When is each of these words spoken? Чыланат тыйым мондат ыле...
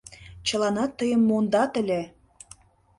Чыланат 0.47 0.91
тыйым 0.99 1.21
мондат 1.29 1.71
ыле... 1.81 2.01